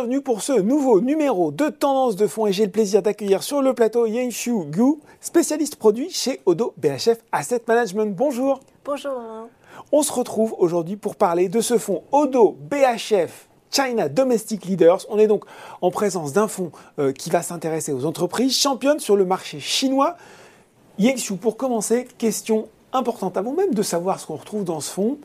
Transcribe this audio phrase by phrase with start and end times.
[0.00, 3.60] Bienvenue pour ce nouveau numéro de Tendance de fond et j'ai le plaisir d'accueillir sur
[3.60, 8.16] le plateau Yenshu Gu, spécialiste produit chez Odo BHF Asset Management.
[8.16, 8.60] Bonjour.
[8.82, 9.12] Bonjour.
[9.92, 15.04] On se retrouve aujourd'hui pour parler de ce fonds Odo BHF China Domestic Leaders.
[15.10, 15.44] On est donc
[15.82, 20.16] en présence d'un fonds euh, qui va s'intéresser aux entreprises championnes sur le marché chinois.
[20.98, 25.18] Yenshu, pour commencer, question importante avant même de savoir ce qu'on retrouve dans ce fonds.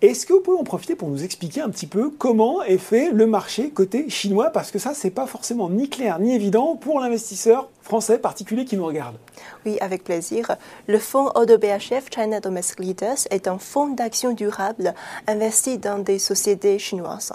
[0.00, 3.10] Est-ce que vous pouvez en profiter pour nous expliquer un petit peu comment est fait
[3.10, 4.50] le marché côté chinois?
[4.50, 8.76] Parce que ça, c'est pas forcément ni clair ni évident pour l'investisseur français particulier qui
[8.76, 9.16] nous regarde.
[9.66, 10.56] Oui, avec plaisir.
[10.86, 14.94] Le fonds ODBHF China Domestic Leaders est un fonds d'action durable
[15.26, 17.32] investi dans des sociétés chinoises.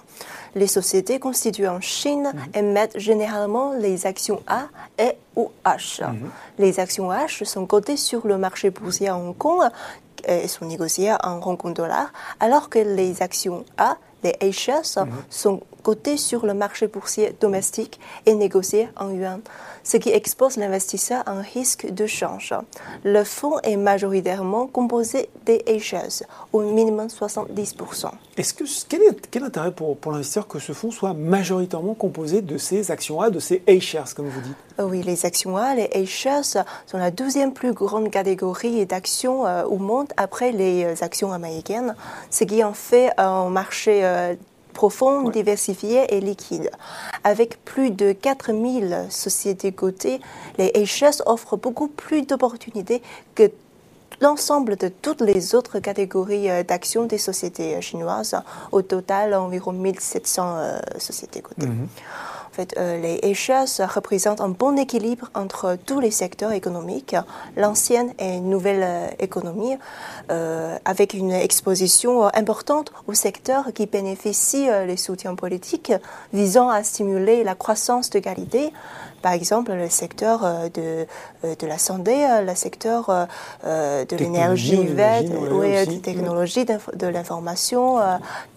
[0.56, 2.66] Les sociétés constituées en Chine mhm.
[2.66, 6.04] émettent généralement les actions A et ou H.
[6.04, 6.30] Mhm.
[6.58, 9.70] Les actions H sont cotées sur le marché boursier à Hong Kong
[10.28, 15.12] et sont négociées en Hong Kong dollar, alors que les actions A, les A-shares, mhm.
[15.30, 19.42] sont cotées sur le marché boursier domestique et négociées en yuan
[19.88, 22.54] ce qui expose l'investisseur à un risque de change.
[23.06, 28.10] Le fonds est majoritairement composé des A-shares, au minimum 70%.
[28.36, 32.42] Est-ce que, quel est quel intérêt pour, pour l'investisseur que ce fonds soit majoritairement composé
[32.42, 34.58] de ces actions A, de ces A-shares, comme vous dites?
[34.82, 39.64] Euh, Oui, les actions A, les A-shares, sont la deuxième plus grande catégorie d'actions euh,
[39.64, 41.96] au monde après les euh, actions américaines,
[42.30, 44.04] ce qui en fait un marché
[44.74, 46.72] profonde, diversifiée et liquide.
[47.24, 50.20] Avec plus de 4000 sociétés cotées,
[50.58, 53.02] les HS offrent beaucoup plus d'opportunités
[53.36, 53.52] que
[54.22, 58.36] l'ensemble de toutes les autres catégories euh, d'actions des sociétés euh, chinoises.
[58.72, 61.68] Au total, environ 1700 euh, sociétés cotées.
[62.58, 62.66] Mhm.
[62.78, 67.16] Euh, les HS représentent un bon équilibre entre tous les secteurs économiques,
[67.56, 69.78] l'ancienne et nouvelle euh, économie,
[70.32, 75.94] euh, avec une exposition importante aux secteurs qui bénéficient des soutiens politiques
[76.34, 78.72] visant à stimuler la croissance de qualité,
[79.22, 81.06] par exemple le secteur de,
[81.44, 83.28] de la santé, le secteur
[83.64, 87.98] de l'énergie verte, oui, de technologie, de l'information,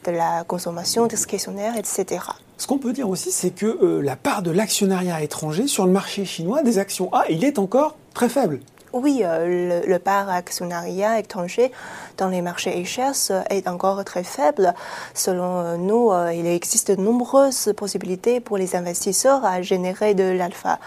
[0.04, 2.20] de la consommation discrétionnaire, etc.
[2.60, 5.92] Ce qu'on peut dire aussi, c'est que euh, la part de l'actionnariat étranger sur le
[5.92, 8.60] marché chinois des actions A, il est encore très faible.
[8.92, 11.70] Oui, euh, le, part actionnariat étranger
[12.16, 14.74] dans les marchés HS est encore très faible.
[15.14, 20.78] Selon nous, euh, il existe de nombreuses possibilités pour les investisseurs à générer de l'alpha,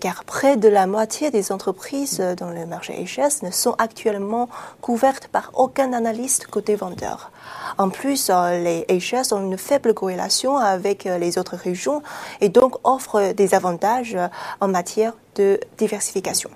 [0.00, 4.48] car près de la moitié des entreprises dans le marché HS ne sont actuellement
[4.80, 7.32] couvertes par aucun analyste côté vendeur.
[7.78, 12.02] En plus, euh, les HS ont une faible corrélation avec euh, les autres régions
[12.40, 14.28] et donc offrent des avantages euh,
[14.60, 16.50] en matière de diversification.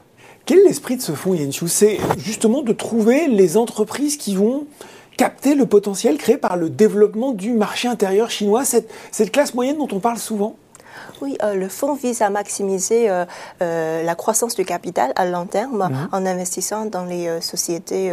[0.46, 4.66] Quel est l'esprit de ce fonds Yenshu C'est justement de trouver les entreprises qui vont
[5.16, 9.78] capter le potentiel créé par le développement du marché intérieur chinois, cette, cette classe moyenne
[9.78, 10.56] dont on parle souvent
[11.24, 13.24] oui, euh, le fonds vise à maximiser euh,
[13.62, 16.08] euh, la croissance du capital à long terme mhm.
[16.12, 18.12] en investissant dans les sociétés,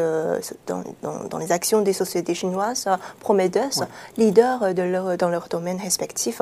[0.67, 2.87] dans, les actions des sociétés chinoises
[3.19, 3.83] prometteuses,
[4.17, 6.41] leaders de leur, dans leur domaine respectif.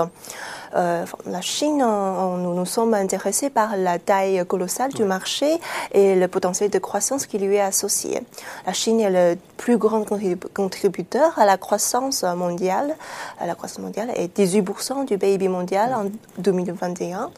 [0.74, 5.60] la Chine, nous nous sommes intéressés par la taille colossale du marché
[5.94, 8.22] et le potentiel de croissance qui lui est associé.
[8.68, 10.06] La Chine est le plus grand
[10.54, 12.96] contributeur à la croissance mondiale,
[13.40, 16.06] à la croissance mondiale et 18% du PIB mondial en
[16.64, 17.32] 2021,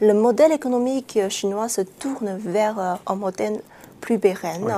[0.00, 3.60] le modèle économique chinois se tourne vers euh, un modèle
[4.00, 4.72] plus pérenne.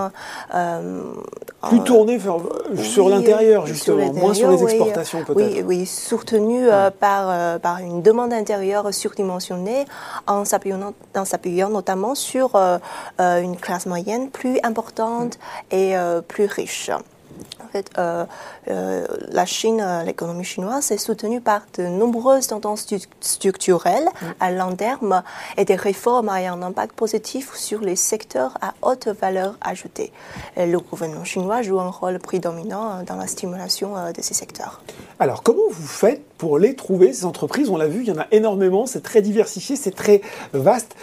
[0.54, 1.02] Euh,
[1.68, 2.18] plus tourné
[2.76, 5.56] sur l'intérieur, justement, moins sur les exportations peut-être.
[5.56, 9.84] Oui, oui, soutenu euh, par, par une demande intérieure surdimensionnée
[10.26, 12.56] en s'appuyant notamment sur
[13.18, 15.38] une classe moyenne plus importante
[15.72, 15.74] mm.
[15.74, 15.94] et
[16.28, 16.90] plus riche.
[17.62, 18.24] En fait, euh,
[18.68, 22.86] euh, la Chine, euh, l'économie chinoise est soutenue par de nombreuses tendances
[23.20, 24.26] structurelles mm.
[24.40, 25.22] à long terme
[25.56, 30.12] et des réformes ayant un impact positif sur les secteurs à haute valeur ajoutée.
[30.56, 34.80] le gouvernement chinois joue un rôle prédominant dans la stimulation de ces secteurs.
[35.18, 37.68] Alors, comment vous faites pour les trouver, ces entreprises?
[37.68, 40.22] On l'a vu, il y en a énormément, c'est très diversifié, c'est très
[40.52, 40.94] vaste.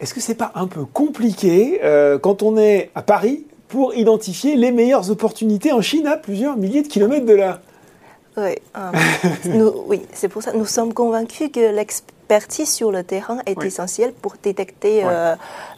[0.00, 1.80] Est-ce que c'est pas un peu compliqué
[2.22, 6.82] quand on est à Paris pour identifier les meilleures opportunités en Chine à plusieurs milliers
[6.82, 7.62] de kilomètres de là.
[8.36, 13.38] Oui, euh, oui c'est pour ça nous sommes convaincus que l'expérience l'expertise sur le terrain
[13.44, 15.04] est essentielle pour détecter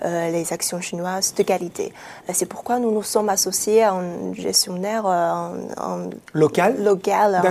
[0.03, 1.93] les actions chinoises de qualité.
[2.33, 7.43] C'est pourquoi nous nous sommes associés à un gestionnaire en, local, local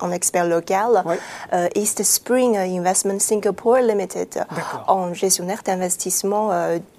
[0.00, 1.02] en, expert local,
[1.74, 4.44] East Spring Investment Singapore Limited,
[4.86, 6.50] en gestionnaire d'investissement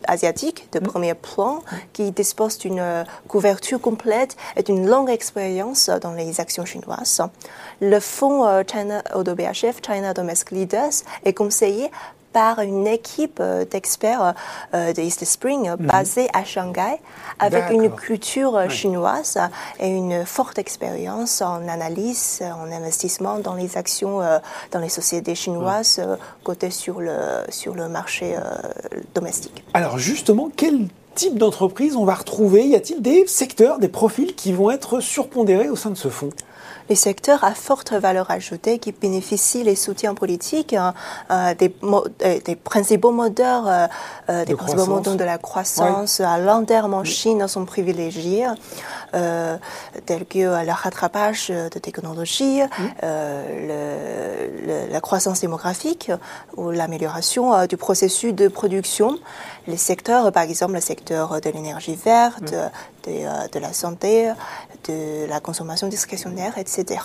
[0.07, 0.83] asiatique de mm.
[0.83, 1.61] premier plan,
[1.93, 7.21] qui dispose d'une couverture complète et d'une longue expérience dans les actions chinoises.
[7.81, 11.91] Le fonds euh, China ODBHF, China Domestic Leaders, est conseillé
[12.33, 14.33] par une équipe euh, d'experts
[14.73, 15.87] euh, de East Spring mhm.
[15.87, 16.99] basée à Shanghai
[17.39, 19.37] avec une culture chinoise
[19.79, 24.19] et une forte expérience en analyse, en investissement dans les actions
[24.71, 26.01] dans les sociétés chinoises
[26.43, 27.17] cotées sur le,
[27.49, 28.35] sur le marché
[29.13, 29.63] domestique.
[29.73, 32.65] Alors justement, quel type d'entreprise on va retrouver?
[32.65, 36.31] Y a-t-il des secteurs, des profils qui vont être surpondérés au sein de ce fonds?
[36.89, 40.91] Les secteurs à forte valeur ajoutée qui bénéficient les soutiens politiques euh,
[41.31, 43.89] euh, des, euh, des, principaux moteurs,
[44.27, 48.47] des principaux moteurs de la croissance à long terme en Chine sont privilégiés,
[49.11, 52.61] tels que le rattrapage de technologies,
[53.01, 56.11] le, la croissance démographique
[56.57, 59.17] ou l'amélioration du processus de production.
[59.67, 62.53] Les secteurs, par exemple, le secteur de l'énergie verte,
[63.05, 64.31] de, de la santé,
[64.87, 67.01] de la consommation discrétionnaire, etc.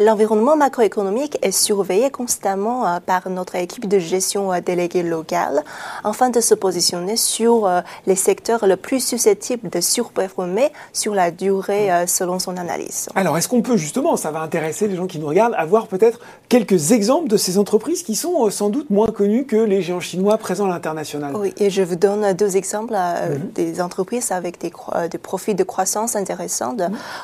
[0.00, 5.64] L'environnement macroéconomique est surveillé constamment euh, par notre équipe de gestion euh, déléguée locale
[6.04, 11.30] afin de se positionner sur euh, les secteurs les plus susceptibles de surperformer sur la
[11.30, 13.08] durée selon son analyse.
[13.14, 16.20] Alors, est-ce qu'on peut justement, ça va intéresser les gens qui nous regardent, avoir peut-être
[16.48, 20.38] quelques exemples de ces entreprises qui sont sans doute moins connues que les géants chinois
[20.38, 21.34] présents à l'international?
[21.36, 23.50] Oui, et je vous donne deux exemples mhm.
[23.54, 24.72] des entreprises avec des,
[25.10, 26.76] des, profits de croissance intéressants.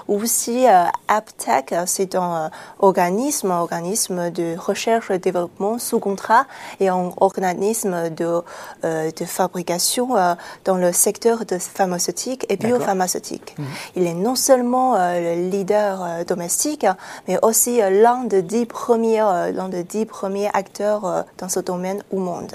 [0.09, 0.65] Ou aussi,
[1.09, 6.47] AppTech, c'est un organisme, organisme de recherche et développement sous contrat
[6.81, 8.43] et un organisme de,
[8.85, 10.35] euh, de fabrication euh,
[10.65, 13.55] dans le secteur de pharmaceutique et biopharmaceutique.
[13.59, 13.65] Mhm.
[13.97, 16.87] Il est non seulement euh, le leader domestique,
[17.29, 22.19] mais aussi l'un des dix premiers, l'un des dix premiers acteurs dans ce domaine au
[22.19, 22.53] monde.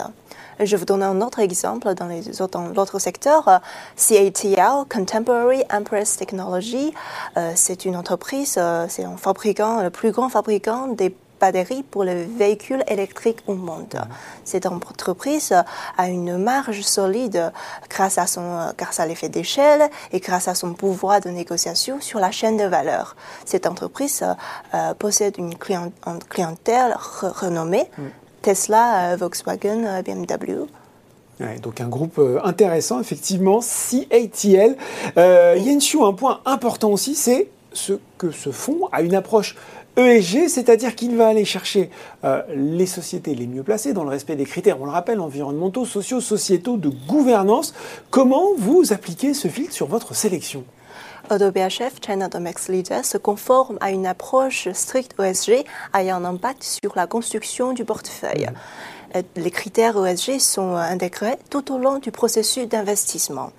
[0.60, 3.62] Je vous donne un autre exemple dans l'autre secteur.
[3.96, 6.94] CATL, Contemporary Empress Technology,
[7.38, 12.04] euh, c'est une entreprise, euh, c'est un fabricant, le plus grand fabricant des batteries pour
[12.04, 13.94] les véhicules électriques au monde.
[13.94, 14.08] Mhm.
[14.44, 15.54] Cette entreprise
[15.98, 17.52] a une marge solide
[17.90, 22.20] grâce à, son, grâce à l'effet d'échelle et grâce à son pouvoir de négociation sur
[22.20, 23.16] la chaîne de valeur.
[23.46, 24.24] Cette entreprise
[24.74, 28.12] euh, possède une, clientèle renommée, mhm.
[28.42, 30.66] Tesla, euh, Volkswagen, euh, BMW.
[31.62, 34.76] donc un groupe euh, intéressant, effectivement, CATL.
[35.18, 35.56] Euh,
[36.02, 39.56] un point important aussi, c'est ce que ce fonds a une approche
[39.98, 41.90] ESG, c'est-à-dire qu'il va aller chercher
[42.56, 46.22] les sociétés les mieux placées dans le respect des critères, on le rappelle, environnementaux, sociaux,
[46.22, 47.74] sociétaux, de gouvernance.
[48.10, 50.64] Comment vous appliquez ce filtre sur votre sélection?
[51.30, 55.64] ODBHF, China Domex Leader, se conforme à une approche stricte ESG
[55.94, 58.48] ayant un impact sur la construction du portefeuille.
[58.48, 58.54] Mm.
[59.16, 63.52] Euh, les critères ESG sont intégrés tout au long du processus d'investissement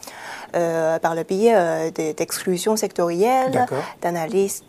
[0.54, 3.66] euh, par le biais euh, d'exclusion sectorielle,
[4.02, 4.62] d'analyse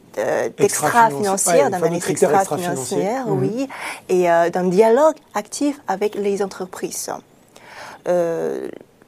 [0.57, 3.39] d'extra-financière, d'analyse extra-financière, mm.
[3.39, 3.69] oui,
[4.09, 7.09] et d'un dialogue actif avec les entreprises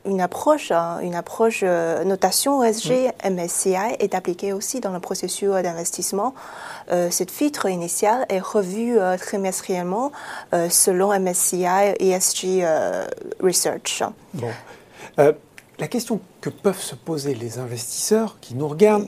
[0.05, 5.49] une approche, hein, une approche euh, notation ESG MSCI est appliquée aussi dans le processus
[5.49, 6.33] d'investissement.
[6.91, 10.11] Euh, cette filtre initiale est revue euh, trimestriellement
[10.69, 12.65] selon MSCI ESG
[13.41, 14.03] Research.
[14.33, 14.49] Bon.
[15.17, 19.07] la question que peuvent se poser les investisseurs qui nous regardent,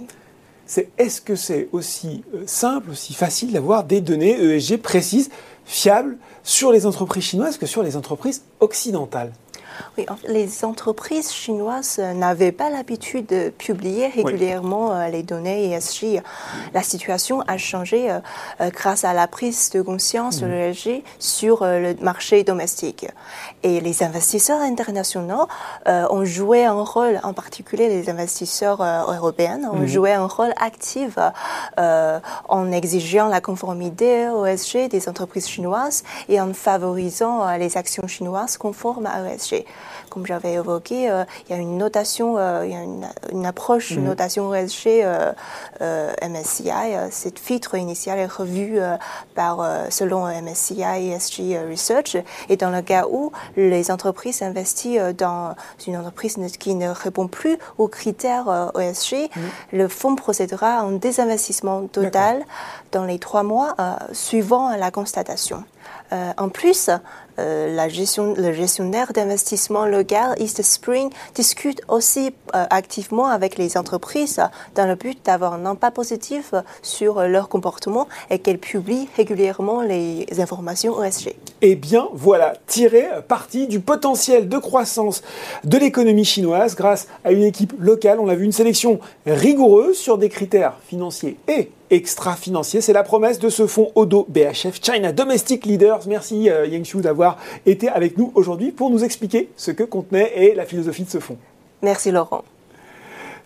[0.66, 5.30] c'est est-ce que c'est aussi simple, aussi facile d'avoir des données ESG précises,
[5.66, 9.32] fiables sur les entreprises chinoises que sur les entreprises occidentales?
[9.98, 16.22] Oui, les entreprises chinoises n'avaient pas l'habitude de publier régulièrement euh, les données ESG.
[16.74, 18.20] La situation a changé euh,
[18.62, 23.08] euh, grâce à la prise de conscience de l'ESG sur le marché domestique.
[23.64, 25.48] Et les investisseurs internationaux
[25.86, 29.88] ont joué un rôle, en particulier les investisseurs européens, ont mhm.
[29.88, 31.18] joué un rôle actif
[31.78, 39.06] en exigeant la conformité ESG des entreprises chinoises et en favorisant les actions chinoises conformes
[39.06, 39.65] à ESG
[40.16, 42.84] comme j'avais évoqué, euh, il y a une notation, euh, il y a
[43.32, 44.08] une, approche, une mhm.
[44.08, 45.04] notation ESG
[45.82, 46.72] euh, MSCI.
[47.12, 48.80] cette filtre initiale est revue
[49.36, 52.18] par, selon MSCI ESG Research.
[52.48, 55.56] Et dans le cas où les entreprises investissent dans
[55.86, 59.44] une entreprise qui ne répond plus aux critères ESG, mhm.
[59.74, 62.46] le fonds procédera à un désinvestissement total
[62.94, 63.76] dans les trois mois
[64.14, 65.64] suivant la constatation.
[66.12, 66.90] Euh, en plus,
[67.38, 74.40] euh, la le gestionnaire d'investissement local East Spring discute aussi euh, activement avec les entreprises
[74.76, 80.26] dans le but d'avoir un impact positif sur leur comportement et qu'elles publient régulièrement les
[80.40, 81.36] informations ESG.
[81.62, 85.22] Eh bien voilà, tirer parti du potentiel de croissance
[85.64, 88.20] de l'économie chinoise grâce à une équipe locale.
[88.20, 92.82] On a vu une sélection rigoureuse sur des critères financiers et extra-financiers.
[92.82, 96.08] C'est la promesse de ce fonds Odo BHF China Domestic Leaders.
[96.08, 100.56] Merci euh, Yang d'avoir été avec nous aujourd'hui pour nous expliquer ce que contenait et
[100.56, 101.38] la philosophie de ce fonds.
[101.82, 102.44] Merci Laurent.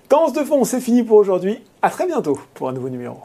[0.08, 1.60] Tendance de fond, c'est fini pour aujourd'hui.
[1.82, 3.18] À très bientôt pour un nouveau numéro.